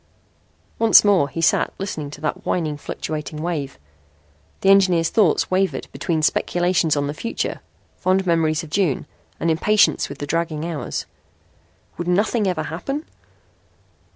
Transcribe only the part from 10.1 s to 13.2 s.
the dragging hours. Would nothing ever happen?